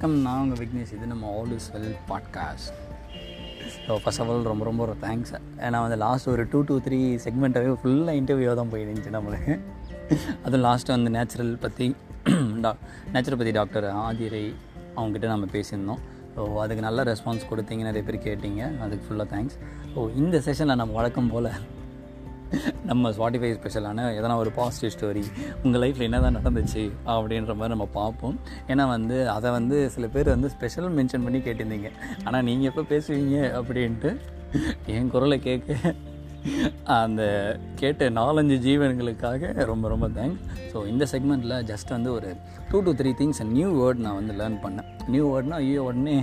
[0.00, 0.90] வணக்கம் நான் உங்கள் விக்னேஷ்.
[0.96, 2.68] இது நம்ம all is well podcast
[3.86, 5.32] so first of all ரொம்ப ரொம்ப ஒரு தேங்க்ஸ்
[5.66, 9.54] ஏன்னா வந்து லாஸ்ட் ஒரு டூ டூ த்ரீ செக்மெண்ட்டாகவே ஃபுல்லாக இன்டர்வியூ தான் போயிருந்துச்சு நம்மளுக்கு
[10.44, 11.88] அதுவும் லாஸ்ட்டு வந்து நேச்சுரல் பற்றி
[12.66, 12.72] டா
[13.14, 14.44] நேச்சுரல் பற்றி டாக்டர் ஆதிரை
[14.96, 16.04] அவங்ககிட்ட நம்ம பேசியிருந்தோம்.
[16.36, 17.84] ஸோ அதுக்கு நல்ல ரெஸ்பான்ஸ் கொடுத்தீங்க.
[17.90, 18.62] நிறைய பேர் கேட்டிங்க.
[18.84, 19.58] அதுக்கு ஃபுல்லாக தேங்க்ஸ்
[19.94, 21.50] ஸோ இந்த செஷனில் நம்ம வழக்கம் போல்
[22.88, 25.24] நம்ம ஸ்பாட்டிஃபை ஸ்பெஷலான எதனா ஒரு பாசிட்டிவ் ஸ்டோரி
[25.62, 28.36] உங்கள் லைஃப்பில் என்ன தான் நடந்துச்சு அப்படின்ற மாதிரி நம்ம பார்ப்போம்.
[28.72, 31.90] ஏன்னா வந்து அதை வந்து சில பேர் வந்து ஸ்பெஷல் மென்ஷன் பண்ணி கேட்டிருந்தீங்க.
[32.26, 34.12] ஆனால் நீங்கள் எப்போ பேசுவீங்க அப்படின்ட்டு
[34.96, 35.94] என் குரலை கேட்க
[36.98, 37.22] அந்த
[37.80, 42.28] கேட்ட நாலஞ்சு ஜீவன்களுக்காக ரொம்ப ரொம்ப தேங்க்ஸ் ஸோ இந்த செக்மெண்ட்டில் ஜஸ்ட் வந்து ஒரு
[42.70, 44.88] two to three things new word நான் வந்து லேர்ன் பண்ணேன்.
[45.14, 46.16] நியூ வேர்ட்னால் ஐயோ உடனே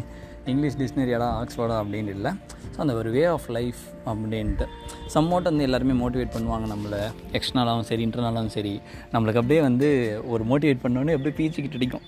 [0.46, 2.32] இங்கிலீஷ் டிக்ஷனரியாடா ஆக்ஸ்ஃபோர்டா அப்படின்னு இல்லை.
[2.76, 4.66] ஸோ அந்த ஒரு வே ஆஃப் லைஃப் அப்படின்ட்டு.
[5.14, 7.14] சம்மோட் வந்து எல்லாருமே மோட்டிவேட் பண்ணுவாங்க நம்மளை.
[7.32, 8.82] எக்ஸ்டர்னலாகவும் சரி இன்டர்னலாகவும் சரி.
[9.14, 12.02] நம்மளுக்கு அப்படியே வந்து ஒரு மோட்டிவேட் பண்ணோன்னே அப்படியே பீச்சிக்கிட்டு அடிக்கும்.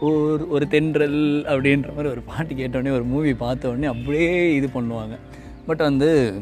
[0.00, 5.18] ஒரு ஒரு தென்றல் அப்படின்ற மாதிரி ஒரு பாட்டு கேட்டோடனே ஒரு மூவி பார்த்தோடனே அப்படியே இது பண்ணுவாங்க.
[5.66, 6.40] பட் வந்து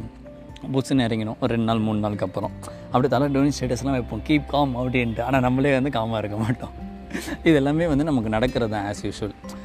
[0.73, 1.39] புக்ஸ்ன்னு இறங்கினோம்.
[1.41, 2.51] ஒரு ரெண்டு நாள் மூணு நாளுக்கு அப்புறம்.
[2.87, 4.23] அப்படி தலை டோனி ஸ்டேட்டஸ்லாம் வைப்போம்.
[4.29, 5.23] கீப் காம் அப்படின்ட்டு.
[5.23, 6.85] ஆனால் நம்மளே வந்து காமாக இருக்க மாட்டோம்.
[7.45, 9.56] இது எல்லாமே வந்து நமக்கு நடக்கிறது தான் as usual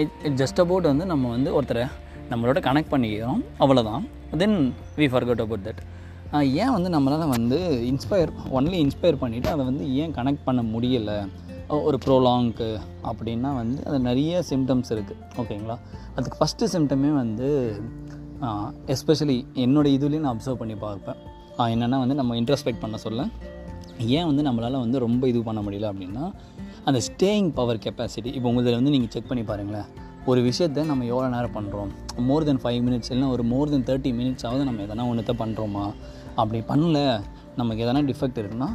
[0.00, 1.84] it just about வந்து நம்ம வந்து ஒருத்தரை
[2.30, 3.40] நம்மளோட கனெக்ட் பண்ணிக்கிறோம்.
[3.62, 4.04] அவ்வளோதான்
[4.42, 4.58] then
[4.98, 5.82] we forgot about that
[6.62, 7.58] ஏன் வந்து நம்மளால் வந்து
[7.90, 11.18] இன்ஸ்பயர் ஒன்லி இன்ஸ்பயர் பண்ணிவிட்டு அதை வந்து ஏன் கனெக்ட் பண்ண முடியலை?
[11.86, 12.68] ஒரு ப்ரோலாங்க்கு
[13.10, 15.76] அப்படின்னா வந்து அது நிறைய சிம்டம்ஸ் இருக்குது ஓகேங்களா
[16.16, 17.48] அதுக்கு ஃபஸ்ட்டு சிம்டமே வந்து
[18.94, 21.20] எஸ்பெஷலி என்னோடய இதுலேயும் நான் அப்சர்வ் பண்ணி பார்ப்பேன்.
[21.74, 23.22] என்னென்னா வந்து நம்ம இன்ட்ரஸ்பெக்ட் பண்ண சொல்ல.
[24.16, 26.24] ஏன் வந்து நம்மளால் வந்து ரொம்ப இது பண்ண முடியல அப்படின்னா
[26.86, 29.88] அந்த ஸ்டேயிங் பவர் கெப்பாசிட்டி இப்போ உங்களில் வந்து நீங்கள் செக் பண்ணி பாருங்களேன்.
[30.24, 31.90] ஒரு விஷயத்தை நம்ம எவ்வளோ நேரம் பண்ணுறோம்
[32.26, 35.84] மோர் தென் ஃபைவ் மினிட்ஸ் இல்லைனா ஒரு மோர் தென் தேர்ட்டி மினிட்ஸாவது நம்ம எதனா ஒன்றுத்த பண்ணுறோமா
[36.34, 36.98] அப்படி பண்ணல
[37.56, 38.68] நமக்கு எதனா டிஃபெக்ட் இருக்குன்னா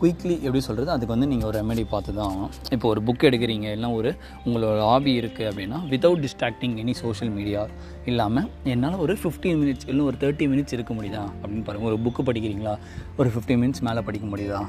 [0.00, 2.52] குயிக்லி எப்படி சொல்கிறது அதுக்கு வந்து நீங்கள் ஒரு ரெமெடி பார்த்து தான் ஆகணும்.
[2.74, 4.10] இப்போ ஒரு புக் எடுக்கிறீங்க இல்லை ஒரு
[4.44, 7.62] உங்களோட ஹாபி இருக்குது அப்படின்னா without distracting any social media
[8.04, 11.24] இல்லாமல் என்னால் ஒரு ஃபிஃப்டீன் மினிட்ஸ் இல்லை ஒரு தேர்ட்டி மினிட்ஸ் இருக்க முடியுதா?
[11.42, 12.74] அப்படின்னு பாருங்கள் ஒரு புக்கு படிக்கிறீங்களா?
[13.16, 14.60] ஒரு ஃபிஃப்டீன் மினிட்ஸ் மேலே படிக்க முடியுதா?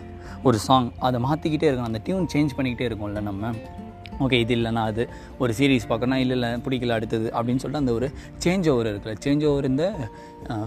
[0.43, 1.91] ஒரு சாங் அதை மாற்றிக்கிட்டே இருக்கணும்.
[1.91, 3.53] அந்த டியூன் சேஞ்ச் பண்ணிக்கிட்டே இருக்கும்ல நம்ம.
[4.25, 5.03] ஓகே இது இல்லைனா அது.
[5.43, 7.27] ஒரு சீரீஸ் பார்க்கணும் இல்லை இல்லை பிடிக்கல அடுத்தது.
[7.37, 8.07] அப்படின்னு சொல்லிட்டு அந்த ஒரு
[8.45, 9.15] சேஞ்ச் ஓவர் இருக்குல்ல.
[9.25, 9.85] சேஞ்ச் ஓவர் இந்த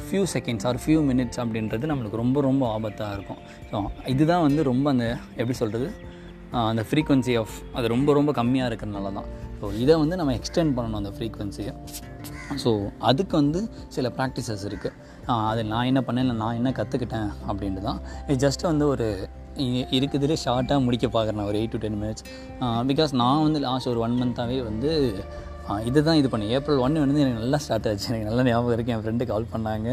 [0.06, 3.41] few seconds or few minutes அப்படின்றது நம்மளுக்கு ரொம்ப ரொம்ப ஆபத்தாக இருக்கும்.
[3.72, 3.81] ஸோ
[4.15, 5.06] இதுதான் வந்து ரொம்ப அந்த
[5.41, 5.89] எப்படி சொல்கிறது
[6.71, 9.28] அந்த ஃப்ரீக்வன்சி ஆஃப் அது ரொம்ப ரொம்ப கம்மியாக இருக்கிறதுனால தான்.
[9.60, 11.75] ஸோ இதை வந்து நம்ம எக்ஸ்டெண்ட் பண்ணணும் அந்த ஃப்ரீக்வன்சியை
[12.62, 12.71] ஸோ
[13.09, 13.60] அதுக்கு வந்து
[13.97, 14.97] சில ப்ராக்டிசஸ் இருக்குது
[15.50, 19.06] அது நான் என்ன பண்ணேன் இல்லை நான் என்ன கற்றுக்கிட்டேன் அப்படின்ட்டு தான் இது ஜஸ்ட் வந்து ஒரு
[19.99, 22.25] இருக்குதுலே ஷார்ட்டாக முடிக்க பார்க்குறேன் ஒரு eight to ten minutes
[22.91, 24.91] because நான் வந்து லாஸ்ட் ஒரு ஒன் மந்த்தாகவே வந்து
[25.88, 26.53] இது தான் இது பண்ணேன்.
[26.56, 28.06] ஏப்ரல் ஒன்று வந்து எனக்கு நல்லா ஸ்டார்ட் ஆச்சு.
[28.10, 29.89] எனக்கு நல்லா ஞாபகம் இருக்குது என் ஃப்ரெண்டு கால் பண்ணாங்க.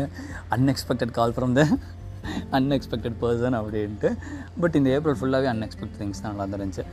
[0.56, 1.64] Unexpected call from the
[2.58, 4.10] unexpected person அப்படின்ட்டு.
[4.62, 6.86] பட் இந்த ஏப்ரல் ஃபுல்லாகவே அன்எக்ஸ்பெக்டட் திங்ஸ் தான் நல்லா இருந்துச்சு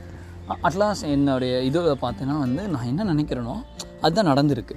[0.68, 3.54] அட்லாஸ்ட் என்னுடைய இது பார்த்தீங்கன்னா வந்து நான் என்ன நினைக்கிறேனோ
[4.04, 4.76] அதுதான் நடந்திருக்கு.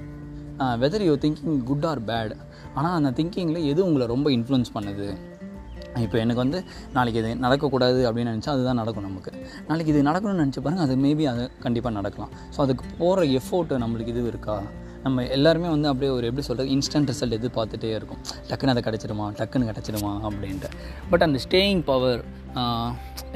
[0.82, 2.32] Whether you thinking good or bad
[2.78, 5.08] ஆனால் அந்த திங்கிங்கில் எது உங்களை ரொம்ப இன்ஃப்ளூன்ஸ் பண்ணுது?
[6.04, 6.58] இப்போ எனக்கு வந்து
[6.96, 9.30] நாளைக்கு இது நடக்கக்கூடாது அப்படின்னு நினச்சா அதுதான் நடக்கும் நமக்கு.
[9.68, 12.34] நாளைக்கு இது நடக்கணும்னு நினச்சி பாருங்கள் அது மேபி அது கண்டிப்பாக நடக்கலாம்.
[12.54, 14.56] ஸோ அதுக்கு போகிற எஃபோர்ட்டு நம்மளுக்கு இது இருக்கா?
[15.04, 18.20] நம்ம எல்லாருமே வந்து அப்படியே ஒரு எப்படி சொல்கிறது இன்ஸ்டன்ட் ரிசல்ட் எதிர்பார்த்துட்டே இருக்கும்.
[18.48, 20.70] டக்குன்னு அதை கிடச்சிடுமா டக்குன்னு கிடச்சிடுமா அப்படின்ட்டு.
[21.10, 22.22] பட் அந்த ஸ்டேயிங் பவர்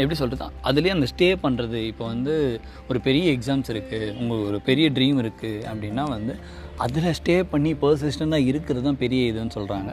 [0.00, 2.34] எப்படி சொல்கிறது அதுலேயே அந்த ஸ்டே பண்ணுறது இப்போ வந்து
[2.90, 6.34] ஒரு பெரிய எக்ஸாம்ஸ் இருக்குது உங்களுக்கு ஒரு பெரிய ட்ரீம் இருக்குது அப்படின்னா வந்து
[6.84, 9.92] அதில் ஸ்டே பண்ணி பர்சிஸ்டண்ட்டாக இருக்கிறது தான் பெரிய இதுன்னு சொல்கிறாங்க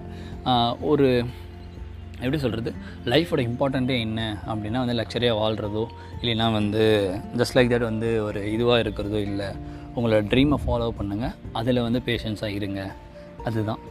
[0.81, 1.09] ஒரு
[2.21, 2.71] எப்படி சொல்கிறது
[3.13, 4.21] லைஃபோட இம்பார்ட்டண்ட்டே என்ன?
[4.51, 5.83] அப்படின்னா வந்து லக்ஸரியாக வாழ்கிறதோ
[6.21, 6.83] இல்லைன்னா வந்து
[7.41, 9.49] ஜஸ்ட் லைக் தட் வந்து ஒரு இதுவாக இருக்கிறதோ இல்லை
[9.97, 12.81] உங்களோட ட்ரீமை ஃபாலோ பண்ணுங்கள் அதில் வந்து பேஷன்ஸாக இருங்க.
[13.49, 13.81] அதுதான்.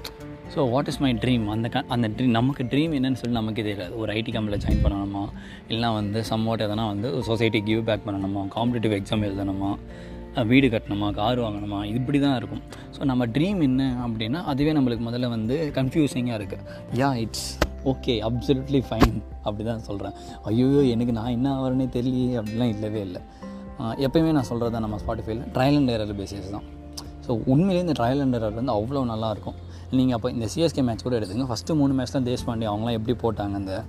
[0.52, 3.94] So what is my dream அந்த க அந்த ட்ரீம் நமக்கு ட்ரீம் என்னன்னு சொல்லி நமக்கு தெரியாது.
[4.02, 5.24] ஒரு ஐடி கம்பெனியில் ஜாயின் பண்ணணுமா?
[5.68, 8.42] இல்லைனா வந்து சம்வாட் எதனா வந்து சொசைட்டி கிவ் பேக் பண்ணணுமா?
[8.56, 9.72] காம்படிட்டிவ் எக்ஸாம் எழுதணுமா?
[10.50, 11.06] வீடு கட்டணுமா?
[11.20, 11.78] கார் வாங்கணுமா?
[11.98, 12.62] இப்படி தான் இருக்கும்.
[12.96, 16.64] ஸோ நம்ம ட்ரீம் என்ன அப்படின்னா அதுவே நம்மளுக்கு முதல்ல வந்து கன்ஃபியூசிங்காக இருக்குது
[17.02, 17.48] ya it's
[17.84, 20.12] okay absolutely fine அப்படி தான் சொல்கிறேன்
[20.44, 23.20] ஐயோ எனக்கு நான் என்ன ஆகிறேனே தெரியலையே அப்படிலாம் இல்லவே இல்லை.
[24.06, 26.64] எப்போயுமே நான் சொல்கிறது தான் நம்ம ஸ்பாட்டிஃபைல ட்ரையல் அண்ட் எரர் பேசிஸ் தான்.
[27.26, 29.54] ஸோ உண்மையிலே இந்த ட்ரையல் அண்ட் எரர் வந்து அவ்வளோ நல்லாயிருக்கும்
[29.90, 33.54] நீங்கள் அப்போ இந்த சிஎஸ்கே மேட்ச் கூட எடுத்துங்க ஃபஸ்ட்டு மூணு மேட்ச் தான் தேஷ்பாண்டி அவங்களாம் எப்படி போட்டாங்க
[33.54, 33.84] அந்த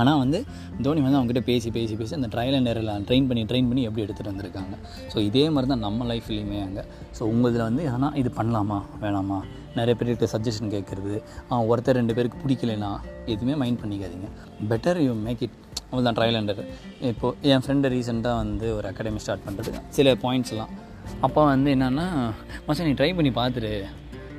[0.00, 0.38] ஆனால் வந்து
[0.84, 4.02] தோனி வந்து அவங்ககிட்ட பேசி பேசி பேசி அந்த ட்ரையல் அண்ட் எரரில் ட்ரெயின் பண்ணி ட்ரெயின் பண்ணி எப்படி
[4.04, 4.74] எடுத்துகிட்டு வந்திருக்காங்க.
[5.12, 6.84] ஸோ இதே மாதிரி தான் நம்ம லைஃப்லேயுமே அங்கே.
[7.18, 8.78] ஸோ உங்களதில் வந்து ஆனால் இது பண்ணலாமா?
[9.02, 9.40] வேணாமா?
[9.78, 11.16] நிறைய பேர்கிட்ட சஜஷன் கேட்குறது
[11.72, 12.92] ஒருத்தர் ரெண்டு பேருக்கு பிடிக்கலனா
[13.32, 14.28] எதுவுமே மைண்ட் பண்ணிக்காதீங்க.
[14.72, 15.58] பெட்டர் யூ மேக் இட்
[15.90, 16.60] அவள் தான் ட்ரையல் அண்டர்
[17.08, 20.72] இப்போது என் ஃப்ரெண்டு ரீசெண்டாக வந்து ஒரு அகாடமி ஸ்டார்ட் பண்ணுறது சில பாயிண்ட்ஸ்லாம்
[21.26, 22.06] அப்போ வந்து என்னென்னா
[22.66, 23.72] மச்சா நீ ட்ரை பண்ணி பார்த்துரு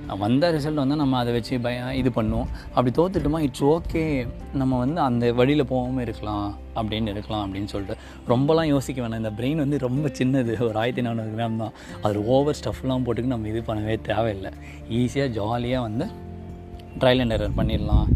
[0.08, 2.46] வந்த ரிசல்ட் வந்து நம்ம அதை வச்சு பய இது பண்ணுவோம்.
[2.74, 8.02] அப்படி தோத்துட்டோமா இட்ஸ் ஓகே நம்ம வந்து அந்த வழியில் போகாமல் இருக்கலாம் அப்படின்னு இருக்கலாம் அப்படின்னு சொல்லிட்டு.
[8.28, 9.16] ரொம்பலாம் யோசிக்க வேணாம்.
[9.16, 10.60] இந்த பிரெயின் வந்து ரொம்ப சின்னது.
[10.62, 11.72] ஒரு ஆயிரத்தி நானூறு கிராம் தான்.
[12.02, 14.52] அது ஓவர் ஸ்டஃப்லாம் போட்டுக்கு நம்ம இது பண்ணவே தேவையில்லை.
[14.90, 16.23] ஈஸியாக ஜாலியாக வந்து
[17.02, 18.08] ட்ரையல் அண்ட் எரர் பண்ணிடலாம்.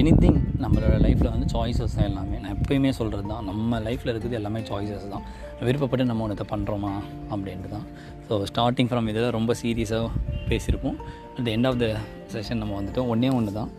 [0.00, 2.36] எனி திங் நம்மளோட லைஃப்பில் வந்து சாய்ஸஸ் தான் எல்லாமே.
[2.44, 5.24] நான் எப்பயுமே சொல்கிறது தான் நம்ம லைஃப்பில் இருக்குது எல்லாமே சாய்ஸஸ் தான்.
[5.66, 6.92] விருப்பப்பட்டு நம்ம ஒன்றத்தை பண்ணுறோமா
[7.32, 7.86] அப்படின்ட்டு தான்.
[8.28, 10.08] ஸோ ஸ்டார்டிங் ஃப்ரம் இதில் ரொம்ப சீரியஸாக
[10.50, 10.98] பேசியிருப்போம்.
[11.38, 11.86] At end of the
[12.34, 13.08] session நம்ம வந்துட்டோம்.
[13.14, 13.70] ஒன்றே ஒன்று தான்.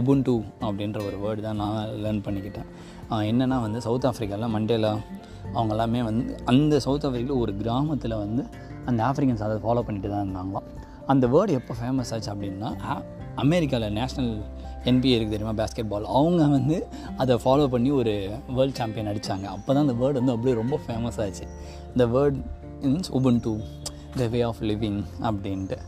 [0.00, 0.32] உபுன்டு
[0.66, 2.68] அப்படின்ற ஒரு வேர்டு தான் நான் லேர்ன் பண்ணிக்கிட்டேன்.
[3.30, 4.92] என்னென்னா வந்து சவுத் ஆஃப்ரிக்காவில் மண்டேலா
[5.56, 8.42] அவங்க எல்லாமே வந்து அந்த சவுத் ஆஃப்ரிக்காவில் ஒரு கிராமத்தில் வந்து
[8.90, 10.68] அந்த ஆஃப்ரிக்கன்ஸ் அதை ஃபாலோ பண்ணிட்டு தான் இருந்தாங்களாம்.
[11.12, 12.70] அந்த வேர்டு எப்போ ஃபேமஸ் ஆச்சு அப்படின்னா
[13.42, 14.32] அமெரிக்காவில் நேஷ்னல்
[14.90, 16.76] என்பிஏ இருக்குது தெரியுமா பேஸ்கெட் பால் அவங்க வந்து
[17.22, 18.12] அதை ஃபாலோ பண்ணி ஒரு
[18.56, 21.44] வேர்ல்டு சாம்பியன் அடித்தாங்க அப்போ தான் அந்த வேர்டு வந்து அப்படியே ரொம்ப ஃபேமஸ் ஆச்சு.
[21.92, 22.38] இந்த word
[22.82, 23.10] means
[23.40, 23.52] Ubuntu
[24.18, 25.78] the way of living அப்படின்ட்டு.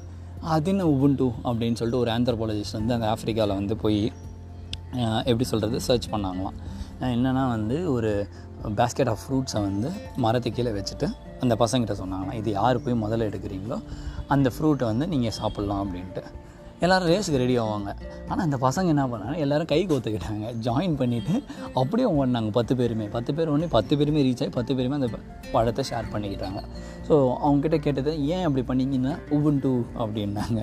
[0.54, 4.00] அது என்ன உபன் டூ அப்படின்னு சொல்லிட்டு ஒரு ஆந்த்ரபாலஜிஸ்ட் வந்து அந்த ஆஃப்ரிக்காவில் வந்து போய்
[5.30, 6.58] எப்படி சொல்கிறது சர்ச் பண்ணாங்களாம்.
[7.14, 8.10] என்னென்னா வந்து ஒரு
[8.80, 9.88] பேஸ்கெட் ஆஃப் ஃப்ரூட்ஸை வந்து
[10.24, 11.08] மரத்து கீழே வச்சுட்டு
[11.44, 13.78] அந்த பசங்கிட்ட சொன்னாங்கன்னா இது யார் போய் முதல்ல எடுக்கிறீங்களோ
[14.34, 16.24] அந்த ஃப்ரூட்டை வந்து நீங்கள் சாப்பிட்லாம் அப்படின்ட்டு.
[16.84, 17.90] எல்லோரும் ரேஸுக்கு ரெடி ஆவாங்க.
[18.30, 19.36] ஆனால் அந்த பசங்க என்ன பண்ணாங்க?
[19.44, 20.46] எல்லோரும் கை கோத்துக்கிட்டாங்க.
[20.66, 21.34] ஜாயின் பண்ணிவிட்டு
[21.80, 23.06] அப்படியே ஓடினாங்க பத்து பேருமே.
[23.14, 25.08] பத்து பேர் ஒன்று பத்து பேருமே ரீச் ஆகி பத்து பேருமே அந்த
[25.54, 26.62] பழத்தை ஷேர் பண்ணிக்கிட்டாங்க.
[27.08, 29.72] ஸோ அவங்ககிட்ட கேட்டது ஏன் அப்படி பண்ணிங்கன்னா உபுண்டு
[30.02, 30.62] அப்படின்னாங்க.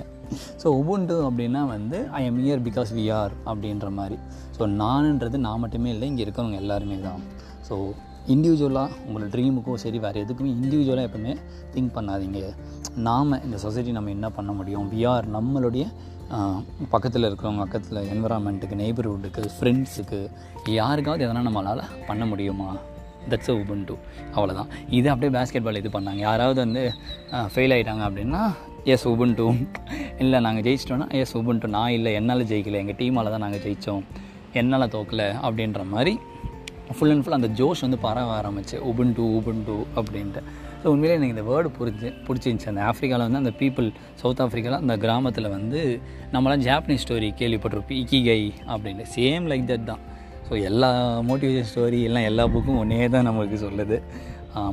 [0.62, 4.18] ஸோ உபுண்டு அப்படின்னா வந்து I am here because we are அப்படின்ற மாதிரி.
[4.58, 7.22] ஸோ நானுன்றது நான் மட்டுமே இல்லை இங்கே இருக்கிறவங்க எல்லாருமே தான்.
[7.68, 7.76] ஸோ
[8.32, 11.32] இண்டிவிஜுவலாக உங்களோட ட்ரீமுக்கும் சரி வேறு எதுக்குமே இண்டிவிஜுவலாக எப்பவுமே
[11.74, 12.40] திங்க் பண்ணாதீங்க.
[13.06, 14.86] நாம் இந்த சொசைட்டி நம்ம என்ன பண்ண முடியும்?
[14.94, 15.84] விஆர் நம்மளுடைய
[16.92, 20.18] பக்கத்தில் இருக்கிறவங்க பக்கத்தில் என்விரான்மெண்ட்டுக்கு நெய்பர்ஹுட்டுக்கு ஃப்ரெண்ட்ஸுக்கு
[20.80, 22.68] யாருக்காவது எதனா நம்மளால் பண்ண முடியுமா?
[23.30, 23.94] தட்ஸ் அ உபன் டூ
[24.36, 26.20] அவ்வளோதான் இது அப்படியே பேஸ்கெட் பால் இது பண்ணாங்க.
[26.28, 26.82] யாராவது வந்து
[27.54, 28.42] ஃபெயில் ஆகிட்டாங்க அப்படின்னா
[28.94, 29.46] எஸ் உபன் டூ
[30.22, 32.80] இல்லை நாங்கள் ஜெயிச்சிட்டோன்னா எஸ் உபன் டூ நான் இல்லை என்னால் ஜெயிக்கலை.
[32.84, 34.04] எங்கள் டீமால் தான் நாங்கள் ஜெயித்தோம்
[34.60, 36.14] என்னால் தோக்கலை அப்படின்ற மாதிரி
[36.96, 40.40] ஃபுல் அண்ட் ஃபுல் அந்த ஜோஷ் வந்து பரவ ஆரம்பிச்சு உபன் டூ உபன் டூ அப்படின்ட்டு.
[40.80, 42.68] ஸோ உண்மையிலே எனக்கு இந்த வேர்டு புரிஞ்சு பிடிச்சிருந்துச்சி.
[42.72, 43.86] அந்த ஆஃப்ரிக்காவில் வந்து அந்த பீப்புள்
[44.22, 45.80] சவுத் ஆஃப்ரிக்காவில் அந்த கிராமத்தில் வந்து
[46.34, 48.42] நம்மளாம் ஜாப்பனீஸ் ஸ்டோரி கேள்விப்பட்டிருப்போம் இக்கிகை
[48.72, 49.06] அப்படின்ட்டு.
[49.16, 50.02] சேம் லைக் தட் தான்.
[50.48, 50.90] ஸோ எல்லா
[51.28, 53.98] மோட்டிவேஷன் ஸ்டோரி எல்லாம் எல்லா புக்கும் ஒன்றே தான் நம்மளுக்கு சொல்லுது.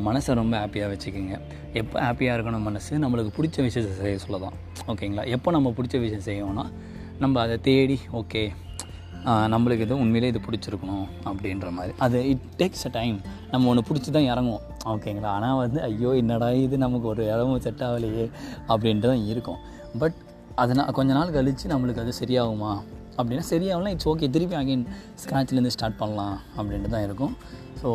[0.07, 1.38] மனசை ரொம்ப ஹாப்பியாக வச்சுக்கோங்க.
[1.81, 2.92] எப்போ ஹாப்பியாக இருக்கணும் மனசு?
[3.04, 4.57] நம்மளுக்கு பிடிச்ச விஷயத்தை செய்ய சொல்லலாம்
[4.92, 6.66] ஓகேங்களா எப்போ நம்ம பிடிச்ச விஷயம் செய்வோம்னா
[7.24, 8.44] நம்ம அதை தேடி ஓகே
[9.53, 11.94] நம்மளுக்கு இது உண்மையிலே இது பிடிச்சிருக்கணும் அப்படின்ற மாதிரி.
[12.06, 13.18] அது இட் டேக்ஸ் அ டைம்
[13.51, 14.65] நம்ம ஒன்று பிடிச்சி தான் இறங்குவோம்.
[14.94, 15.31] ஓகேங்களா?
[15.38, 16.77] ஆனால் வந்து ஐயோ என்னடா இது?
[16.85, 18.25] நமக்கு ஒரு இடமும் செட் ஆகலையே
[18.71, 19.62] அப்படின்ட்டு தான் இருக்கும்
[20.03, 20.18] பட்
[20.63, 22.73] அதனால் கொஞ்ச நாள் கழித்து நம்மளுக்கு அது சரியாகுமா?
[23.19, 24.85] அப்படின்னா சரியாகலாம் இட்ஸ் ஓகே திருப்பி அகைன்
[25.21, 27.33] ஸ்க்ராட்ச்லேருந்து ஸ்டார்ட் பண்ணலாம் அப்படின்ட்டு தான் இருக்கும்
[27.81, 27.89] ஸோ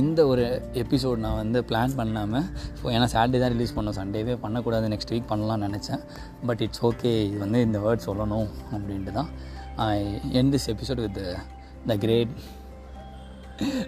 [0.00, 0.44] இந்த ஒரு
[0.82, 2.46] எபிசோட் நான் வந்து பிளான் பண்ணாமல்
[2.78, 3.96] ஸோ ஏன்னா சாட்டர்டே தான் ரிலீஸ் பண்ணோம்.
[3.98, 4.86] சண்டேவே பண்ணக்கூடாது.
[4.92, 6.02] நெக்ஸ்ட் வீக் பண்ணலாம்னு நினச்சேன்.
[6.48, 9.30] பட் இட்ஸ் ஓகே இது வந்து இந்த வேர்ட் சொல்லணும் அப்படின்ட்டு தான்
[9.86, 11.18] I end this episode with
[11.86, 12.32] the great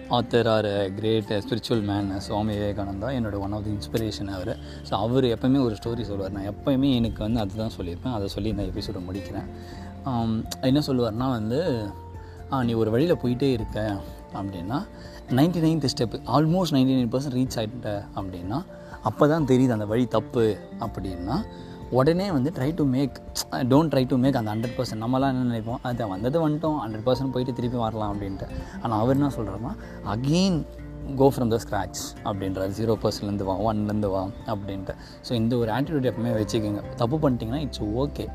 [0.09, 4.51] author or great spiritual man Swami Vivekananda என்னோட ஒன் ஆஃப் தி இன்ஸ்பிரேஷன் அவர்.
[4.89, 8.15] ஸோ அவர் எப்போயுமே ஒரு ஸ்டோரி சொல்லுவார் நான் எப்போயுமே எனக்கு வந்து அதுதான் சொல்லியிருப்பேன்.
[8.17, 9.47] அதை சொல்லி இந்த எபிசோடை முடிக்கிறேன்.
[10.11, 11.59] Um, என்ன சொல்லுவார்னா வந்து
[12.61, 14.01] நீ ஒரு வழியில் போயிட்டே இருக்க.
[14.33, 14.77] அப்படின்னா
[15.37, 18.65] ninety ninth step almost ninety nine percent reach ஆகிட்ட அப்படின்னா
[19.03, 21.37] அப்போ தான் தெரியுது அந்த வழி தப்பு அப்படின்னா
[21.99, 23.15] உடனே வந்து try to make
[23.71, 25.81] don't try to make அந்த ஹண்ட்ரட் பர்சன்ட் நம்மளாம் என்ன நினைப்போம்?
[25.89, 26.77] அதை வந்தது வந்துட்டோம்.
[26.83, 28.47] ஹண்ட்ரட் பர்சன்ட் போயிட்டு திருப்பி வரலாம் அப்படின்ட்டு.
[28.81, 29.73] ஆனால் அவர் என்ன சொல்கிறோம்னா
[30.13, 30.59] again
[31.19, 32.73] go from the scratch அப்படின்றார்.
[32.79, 34.23] ஜீரோ பர்சன்ட்லேருந்து வா ஒன்லேருந்து வா
[34.53, 34.95] அப்படின்ட்டு.
[35.27, 36.83] ஸோ இந்த ஒரு ஆட்டிடியூட் எப்பவுமே வச்சுக்கோங்க.
[37.01, 38.25] தப்பு பண்ணிட்டீங்கன்னா இட்ஸ் ஓகே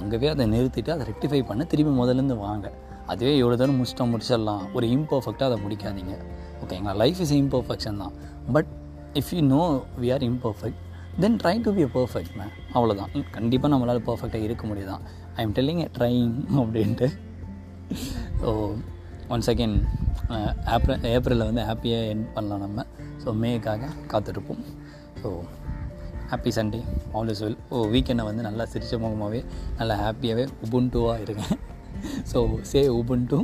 [0.00, 2.66] அங்கேவே அதை நிறுத்திட்டு அதை ரெக்டிஃபை பண்ண திருப்பி முதலேருந்து வாங்க.
[3.12, 4.64] அதுவே எவ்வளோ தூரம் முடிச்சிட்டோம் முடிச்சிடலாம்.
[4.76, 6.14] ஒரு இம்பர்ஃபெக்டாக அதை முடிக்காதீங்க.
[6.62, 8.14] ஓகேங்களா லைஃப் இஸ் இம்பர்ஃபெக்ஷன் தான்.
[8.56, 8.70] But
[9.20, 9.62] if you know
[10.02, 10.82] we are imperfect
[11.22, 15.04] then try to be a perfect man அவ்வளோதான் கண்டிப்பாக நம்மளால் பர்ஃபெக்டாக இருக்க முடியுதான்.
[15.36, 17.06] ஐ எம் டெல்லிங் ட்ரைங் அப்படின்ட்டு.
[18.42, 18.50] ஸோ
[19.34, 19.76] ஒன்ஸ் அகெயின்
[20.74, 22.84] ஏப்ரல் ஏப்ரலில் வந்து ஹாப்பியாக என் பண்ணலாம் நம்ம.
[23.22, 24.62] ஸோ மேக்காக காத்திருப்போம்.
[25.22, 25.30] So
[26.32, 26.80] happy Sunday
[27.18, 29.40] all is well oh வீக்கெண்டை வந்து நல்லா சிரிச்ச முகமாகவே
[29.80, 31.60] நல்லா ஹாப்பியாகவே உபுண்டுவாக இருக்கேன்
[32.32, 32.40] so
[32.72, 33.38] say Ubuntu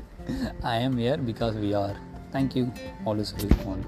[0.74, 1.96] I am here because we are
[2.36, 2.64] thank you
[3.08, 3.84] all is well all